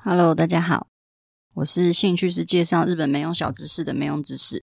[0.00, 0.86] Hello，大家好，
[1.54, 4.62] 我是兴趣是介绍日本没用小知识的没用知识。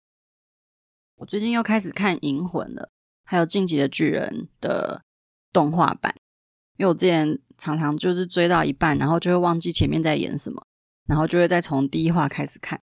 [1.16, 2.90] 我最近又开始看《银魂》了，
[3.24, 5.02] 还有《进击的巨人》的
[5.50, 6.14] 动画版，
[6.76, 10.62] 因为我之前常常就是追到一半，然后就会忘记前面在演什么，
[11.06, 12.78] 然后就会再从第一话开始看，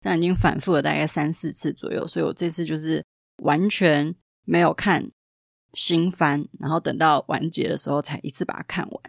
[0.00, 3.06] 但已经反复了大概三四次左右，所以我这次就是
[3.44, 4.12] 完全
[4.44, 5.12] 没有看
[5.72, 9.00] 新番，然后等到完结的时候才一次把它看完。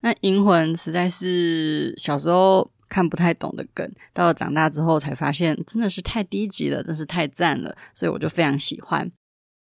[0.00, 9.10] 那《银魂》实在是小时候看不太懂的梗，到了长大之后才发现真的是太低级了，真是太赞了，所以我就非常喜欢。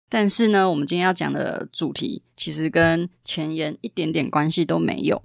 [0.09, 5.23] 但是呢，我们今天要讲的主题其实跟前言一点点关系都没有。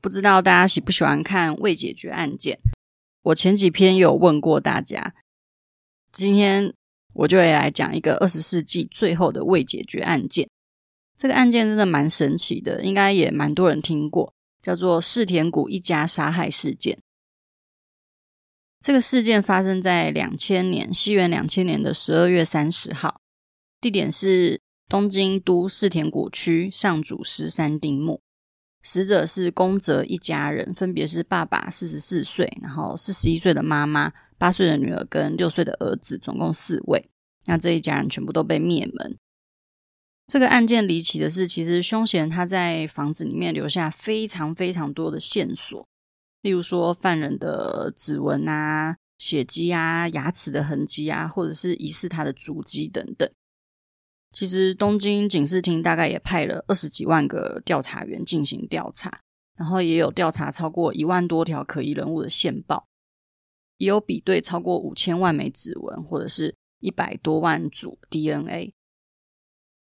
[0.00, 2.58] 不知道大家喜不喜欢看未解决案件？
[3.22, 5.14] 我前几篇有问过大家，
[6.12, 6.74] 今天
[7.14, 10.48] 我就会来讲一个二十世纪最后的未解决案件。
[11.18, 14.32] 这个案件真的蛮神奇的，应该也蛮多人听过，
[14.62, 16.96] 叫做世田谷一家杀害事件。
[18.80, 23.20] 这个事件发生在两千年，西元两千年的十二月三十号，
[23.80, 28.22] 地点是东京都世田谷区上祖师三丁目。
[28.80, 37.10] 死者是宫泽一家人，分别是爸爸四十四岁，然后四十一岁的妈妈、八岁的女儿跟六岁的儿子，总共四位。
[37.44, 39.18] 那这一家人全部都被灭门。
[40.28, 45.88] 这个案件离奇的是，其实凶嫌他在房子里面留下非常非常多的线索，
[46.42, 53.26] 例如说犯人的指纹啊、血迹啊、牙齿的痕迹啊，或者是疑似他的足迹等等。
[54.30, 59.20] 其实东京警视厅大概也派了二十几万个调查员进行调查，
[59.56, 62.86] 然后也有调查超过一万多条可疑人物的线报，
[63.78, 68.74] 也有比对超过五千万枚指纹，或者是一百多万组 DNA。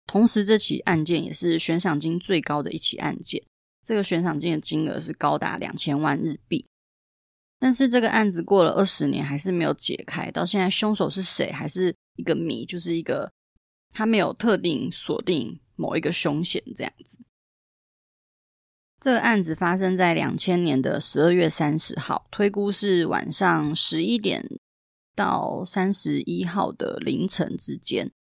[0.06, 3.42] 同时，这起案件也是悬赏金最高的一起案件。
[3.82, 6.66] 这个悬赏金的金额是高达两千万日币。
[7.58, 13.32] 但是，这个案子过了二十年还是没有解开，到现在凶手是谁还是一个谜，就是一个
[13.92, 17.18] 他没有特定锁定某一个凶嫌这样子。
[19.00, 24.46] 这个案子发生在两千年的十二月三十号，推估是晚上十一点
[25.14, 28.12] 到三十一号的凌晨之间。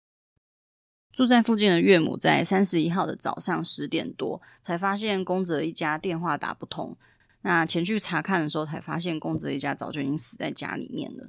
[1.12, 6.96] 住在附近的岳母在三十一号的早上十点多才发现宫泽一家电话打不通，
[7.42, 11.28] 那前去查看的时候才发现宫泽一家早就已经死在家里面了。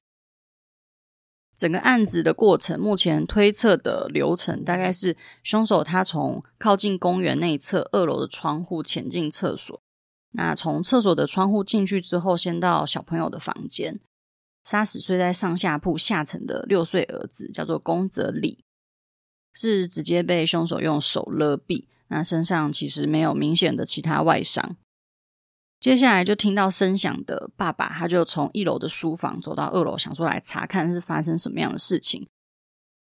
[1.55, 9.79] 整个案子的过程，目前推测的流程大概是：凶手他从靠近公园内侧二楼的窗户潜进厕所，
[10.31, 13.99] 那从厕所的窗户进去之后，先到小朋友的房间，
[14.63, 18.63] 杀死睡在上下铺下层的六岁儿子，叫做宫泽里。
[19.53, 24.75] 是直接被凶手用手勒毙，那身上其实没有明显的其他外伤。
[25.79, 32.27] 接下来就听到声响的爸爸，他就从一楼的书房走到二楼，想说来查看是发生什么样的事情，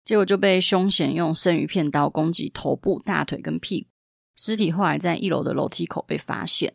[0.05, 3.89] 结果就被凶嫌用生鱼片刀攻击头部、大腿跟屁股，
[4.37, 6.73] 尸体后来在一楼的楼梯口被发现。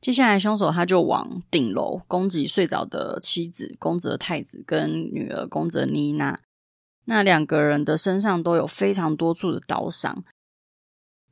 [0.00, 6.40] 接下来凶手他就往顶楼攻击睡着的妻子宫泽太子跟女儿宫泽妮娜。
[7.10, 10.22] 那两个人的身上都有非常多处的刀伤，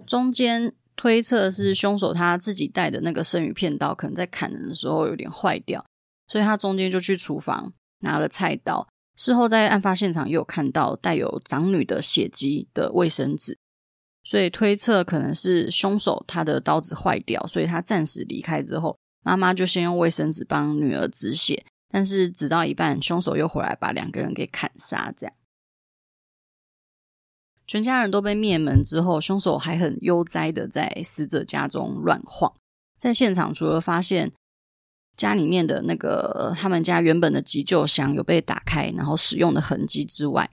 [0.07, 5.85] 中间推测是凶手他自己带的那个生鱼片刀，可能在砍人的时候有点坏掉，
[6.29, 8.89] 所以他中间就去厨房拿了菜刀。
[9.17, 13.59] 事后在案发现场也有看到带有长女的血迹的卫生纸，
[14.25, 25.35] 所以推测可能是凶手他的刀子坏掉，所以他暂时离开之后，妈妈就先用卫生纸帮女儿止血，但是止到一半，凶手又回来把两个人给砍杀，这样。
[27.67, 32.55] 全家人都被灭门之后，凶手还很悠哉的在死者家中乱晃。
[32.97, 34.33] 在现场，除了发现
[35.17, 40.49] 家里面的那个他们家原本的急救箱有被打开，然后使用的痕迹之外，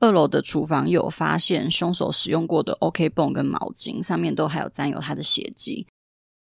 [0.00, 5.86] 二楼的厨房有发现凶手使用过的 OK 绷跟毛巾，上面都还有沾有他的血迹。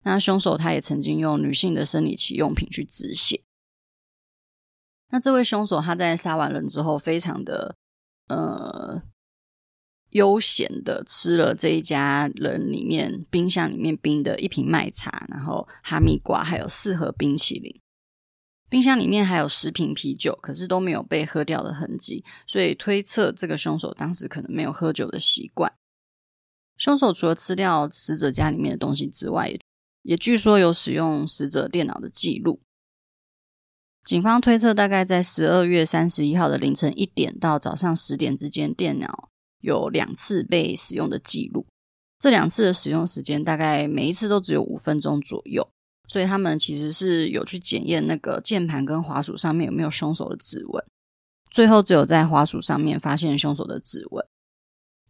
[0.04, 3.42] 那凶手他也曾经用女性的生理期用品去止血。
[5.12, 7.78] 那这位凶手他在杀完人之后，非常的
[8.28, 9.02] 呃。
[10.14, 17.80] 悠闲的吃了这一家人里面冰箱里面冰的一瓶麦茶，然后哈密瓜，还有四盒冰淇淋。
[18.70, 25.72] 冰箱里面还有十瓶啤酒，可是都没有被喝掉的痕迹，所以推测这个凶手当时可能没有喝酒的习惯。
[26.78, 29.60] 凶手除了吃掉死者家里面的东西之外，也
[30.02, 32.62] 也据说有使用死者电脑的记录。
[34.04, 39.30] 警方推测，大概在十二月三十一号的凌晨一点到早上十点之间，电脑。
[39.64, 41.66] 有两次被使用的记录，
[42.20, 45.68] 这两次的使用时间大概每一次都只有五分钟左右，
[46.08, 50.86] 所以他们其实是有去检验那个键盘跟滑鼠上面有没有凶手的指纹，
[51.50, 54.24] 最后只有在滑鼠上面发现凶手的指纹。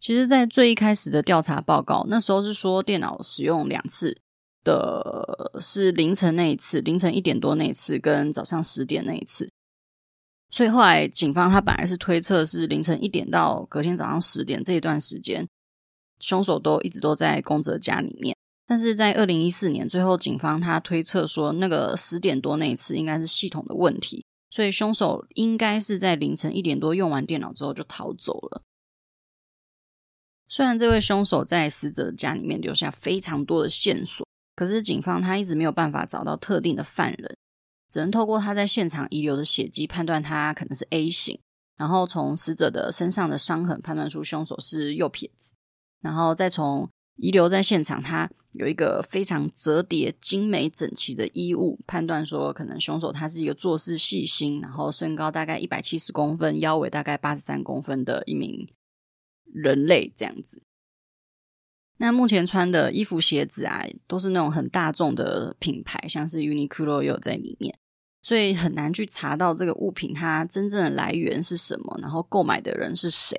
[0.00, 4.20] 其实，在最一开始的调查报告，那时候是说电脑使用两次
[4.62, 9.50] 的，是凌晨那一次，凌晨一点多那一次，跟早上十点那一次。
[10.54, 15.48] 所以后来警方他本来是推测是凌晨一点到隔天早上十点这一段时间，
[16.20, 18.36] 凶手都一直都在宫泽家里面。
[18.64, 28.62] 但是在二零一四年，最后警方他推测说，那个十点多那一次应该是系统的问题，所以凶手应该是在凌晨一点多用完电脑之后就逃走了。
[30.48, 34.24] 虽然这位凶手在死者家里面留下非常多的线索，
[34.54, 37.36] 可是警方他一直没有办法找到特定的犯人，
[37.94, 41.38] 只能透过他在现场遗留的血迹判断他可能是 A 型，
[41.76, 45.52] 然后从死者的身上的伤痕判断出凶手是右撇子，
[46.00, 58.68] 然后再从遗留在现场他有一个非常折叠精美整齐的衣物判断说，可能凶手他是一个做事细心，然后身高大概一百七十公分，腰围大概八十三公分的一名。
[59.52, 60.60] 人类这样子，
[61.98, 67.78] 那目前穿的衣服、鞋子啊，都是那种很大众的品牌，像是 Uniqlo 也有在里面，
[68.24, 73.38] 所以很难去查到这个物品它真正的来源是什么，然后购买的人是谁。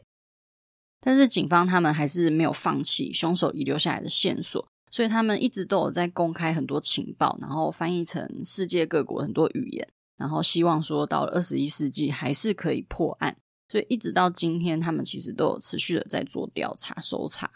[1.02, 9.88] 但是警方他们还是没有放弃凶手遗留下来的线索，所以他们一直都有在公开很多情报，然后翻译成世界各国很多语言，
[10.18, 13.36] 然后希望说到了二十一世纪还是可以破案。
[13.68, 17.50] 所以一直到今天，他们其实都有持续的在做调查、搜查。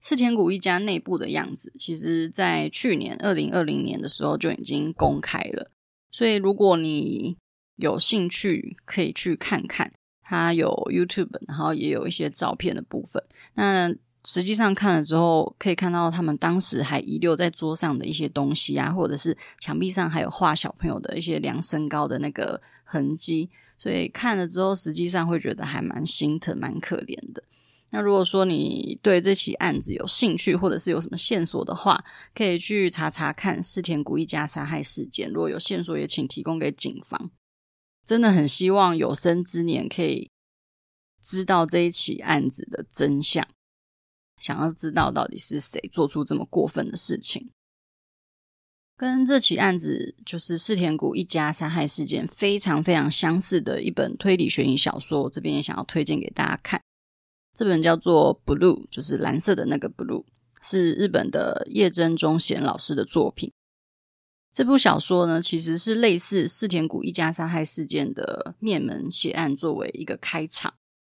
[0.00, 5.70] 四田谷一家内部的样子，其实在去年二零二零年的时候就已经公开了。
[6.10, 7.36] 所以如果你
[7.76, 9.92] 有兴趣，可以去看看。
[10.30, 13.22] 它有 YouTube，然后也有一些照片的部分。
[13.54, 13.90] 那
[14.26, 23.48] 实际上看了之后，可以看到他们当时还遗留在桌上的一些东西啊，或者是墙壁上还有画小朋友的一些量身高的那个痕迹。
[23.78, 27.42] 所以看了之后，实际上会觉得还蛮心疼、蛮可怜的。
[27.90, 32.04] 那如果说你对这起案子有兴趣，或者是有什么线索的话，
[32.34, 35.30] 可以去查查看四田谷一家杀害事件。
[35.30, 37.30] 如果有线索，也请提供给警方。
[38.04, 40.30] 真的很希望有生之年可以
[41.22, 43.46] 知道这一起案子的真相，
[44.38, 47.50] 想要知道到底是谁做出这么过分的事情。
[48.96, 56.82] 跟这起案子就是四田谷一家杀害事件非常非常相似的一本推理悬疑小说，这边也想要推荐给大家看。
[57.58, 60.24] 这本叫做《Blue》，就是蓝色的那个 Blue，
[60.62, 63.52] 是日本的叶真中贤老师的作品。
[64.52, 70.72] 这部小说呢，其实是类似四田谷一家杀害事件的灭门血案作为一个开场，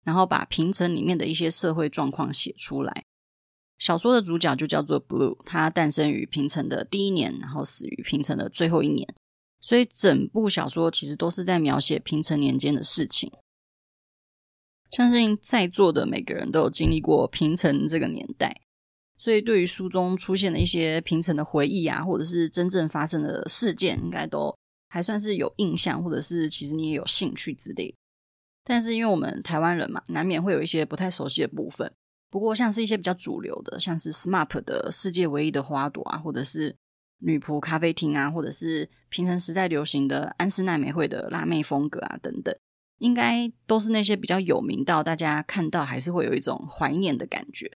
[0.05, 3.03] 然后把平成里面的一些社会状况写出来。
[3.77, 9.13] 小说的主角就叫做 Blue，他诞生于平成的第一年，然后死于平成的最后一年，
[9.59, 13.29] 所以整部小说其实都是在描写平成年间的事情。
[14.91, 18.61] 相信在座的每个人都有经历过平成这个年代，
[19.17, 24.55] 所以对于书中出现的一些平成的回忆啊，或者是真正发生的事件，应该都
[24.89, 27.95] 还算是有印象，或者是其实你也有兴趣之类。
[28.63, 31.91] 但是因为我们台湾人嘛，难免会有一些不太熟悉的部分。
[32.31, 36.75] 不过，像是一些比较主流的，像是 SMAP 的世界唯一的花朵啊，或者是
[37.21, 42.55] 女仆咖啡厅啊，或者是平成时代流行的安室奈美惠的辣妹风格啊，等等，
[42.99, 47.69] 应该都是那些比较有名到大家看到还是会有一种怀念的感觉。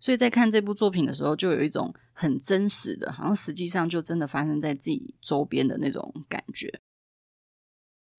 [0.00, 6.80] 所以在看这部作品的时候，就有一种很真实的，好像实际上就真的发生在自己周边的那种感觉。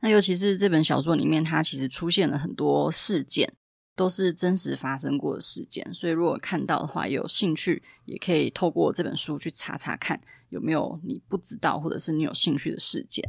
[0.02, 3.54] 那尤其是这本小说里面，它其实出现了很多事件。
[3.96, 13.24] 都是真实发生过的事件，所以如果看到的话，有兴趣也可以透过这本书去查查看，有没有你不知道或者是你有兴趣的事件。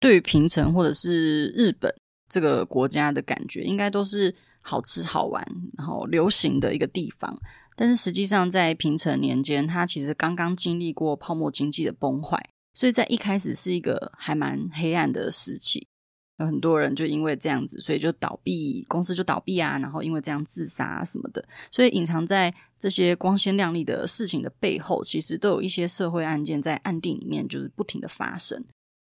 [0.00, 1.92] 对于平成或者是日本
[2.28, 7.38] 这个国家的感觉，应该都是好吃好玩，然后流行的一个地方。
[7.76, 12.36] 但是实际上，在平成年间，它其实刚刚经历过泡沫经济的崩坏，
[12.74, 15.86] 所以在一开始是一个还蛮黑暗的时期。
[16.38, 21.44] 有很多人就因为这样子，所以就倒闭，公司就倒闭啊，然后因为这样自杀啊什么的。
[21.70, 28.64] 所以隐藏在这些光鲜亮丽的事情的背后，其实都有一些社会案件在暗地里面就是不停的发生，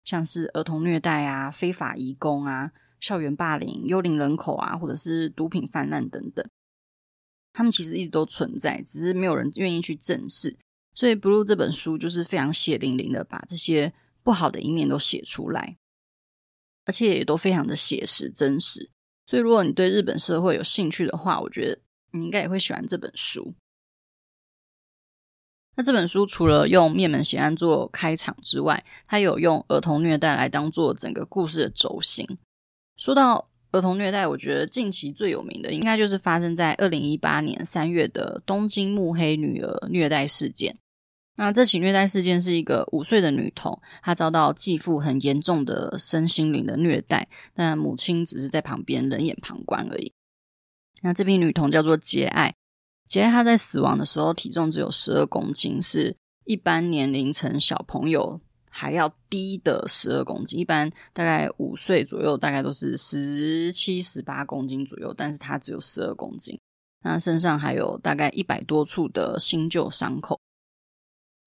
[0.05, 6.45] 像是儿童虐待啊、非法移工啊、校园霸凌、幽灵人口啊，或者是毒品泛滥等等。
[7.53, 10.57] 他们其实一直都存在，只是没有人愿意去正视。
[10.95, 13.93] 所以《Blue》这本书就是非常血淋淋的把这些
[14.23, 15.77] 不好的一面都写出来。
[16.87, 18.91] 而且也都非常的写实真实，
[19.27, 21.79] 所以如果你对日本社会有兴趣的话，我觉得
[22.13, 23.55] 你应该也会喜欢这本书。
[25.81, 32.27] 那这本书除了用灭门血案做开场之外，它有用儿童虐待来当做整个故事的轴心。
[32.99, 40.77] 说到儿童虐待，我觉得近期最有名的应该就是发生在二零一八年三月的东京目黑女儿虐待事件。
[41.39, 50.13] 那这起虐待事件是一个五岁的女童，她遭到继父很严重的身心灵的虐待，但母亲只是在旁边冷眼旁观而已。
[51.01, 52.55] 那这批女童叫做杰爱，
[53.11, 58.41] 杰爱她在死亡的时候体重只有十二公斤，是一般年龄层小朋友
[58.71, 60.61] 还要低的十二公斤。
[60.61, 66.57] 一般大概五岁左右，大概都是十七、十八公斤左右，但是他只有十二公斤。
[67.03, 70.41] 那身上还有大概一百多处的新旧伤口。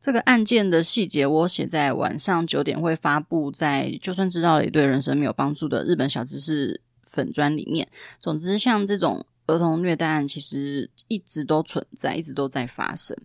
[0.01, 7.87] 这个案件的细节我写在晚上九点会发布在，就算知道也对人生没有帮助的日本小知识粉砖里面。
[8.19, 9.25] 总之，像这种。
[9.47, 13.17] 儿童虐待案其实一直都存在，一直都在发生。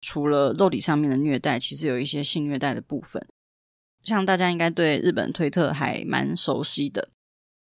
[0.00, 3.26] 除了肉体上面的虐待，其实有一些性虐待的部分。
[4.02, 7.10] 像大家应该对日本推特还蛮熟悉的，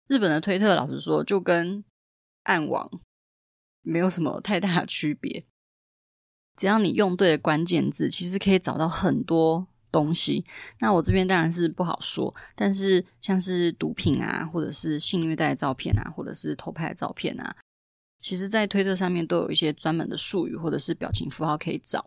[0.08, 1.85] 日本的推特老实说就跟
[2.44, 2.90] 暗网
[3.82, 5.44] 没有什么太大的区别。
[6.56, 9.68] 只要你用对了关键字，其实可以找到很多。
[9.90, 10.44] 东西，
[10.80, 17.56] 那我这边当然是不好说，但是像是毒品啊，或者是性虐待的照片啊，或者是偷拍的照片啊，
[18.21, 22.05] 其实，在推特上面都有一些专门的术语或者是表情符号可以找。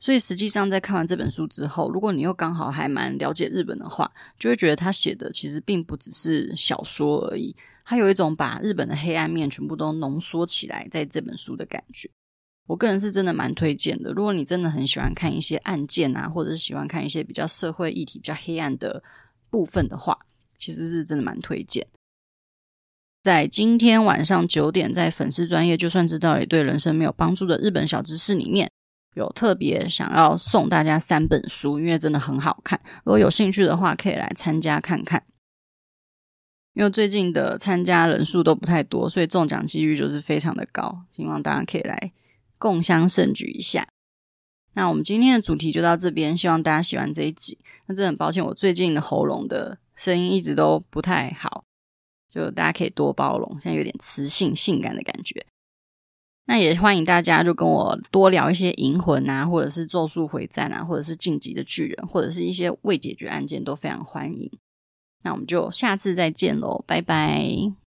[0.00, 12.10] 所以，实际上在看完这本书之后，如果你又刚好还蛮了解日本的话，就会觉得他写的其实并不只是小说而已，他有一种把日本的黑暗面全部都浓缩起来在这本书的感觉。
[12.66, 14.12] 我个人是真的蛮推荐的。
[14.12, 19.00] 如果你真的很喜欢看一些案件啊，或者是喜欢看一些比较社会议题、比较黑暗的
[19.50, 20.18] 部分的话，
[20.58, 21.86] 其实是真的蛮推荐。
[23.22, 28.68] 在今天晚上九点，在粉丝专业就算知道也对人生没有帮助的日本小知识里面，
[29.14, 32.80] 有特别想要送大家三本书，因为真的很好看。
[33.04, 35.22] 如果有兴趣的话，可以来参加看看。
[36.74, 41.04] 因为最近的参加人数都不太多，所以中奖几率就是非常的高。
[41.14, 42.12] 希望大家可以来。
[42.58, 43.88] 共襄盛举一下。
[44.74, 47.58] 那我们今天的主题就到这边，希望大家喜欢这一集。
[47.86, 51.61] 那真的很抱歉，我最近的喉咙的声音一直都不太好，
[52.32, 53.48] 就大家可以多包容。
[53.60, 55.44] 现在有点磁性、性感的感觉。
[56.46, 64.50] 那也欢迎大家就跟我多聊一些银魂啊，或者是咒术回战啊，或者是晋级的巨人，或者是一些未解决案件，都非常欢迎。
[65.22, 67.81] 那我们就下次再见喽，拜拜。